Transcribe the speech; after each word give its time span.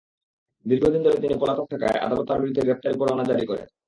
দীর্ঘদিন 0.65 1.01
ধরে 1.03 1.17
তিনি 1.23 1.35
পলাতক 1.41 1.65
থাকায় 1.71 2.01
আদালত 2.05 2.25
তাঁর 2.27 2.41
বিরুদ্ধে 2.41 2.65
গ্রেপ্তারি 2.65 2.95
পরোয়ানা 2.97 3.23
জারি 3.23 3.45
করেন। 3.45 3.67